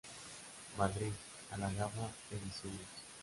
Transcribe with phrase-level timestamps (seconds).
[0.79, 1.13] Madrid:
[1.51, 2.87] Algaba Ediciones.